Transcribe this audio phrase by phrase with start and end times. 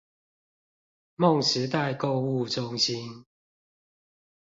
[1.17, 3.23] 夢時代購物中心